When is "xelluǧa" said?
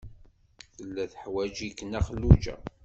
2.05-2.55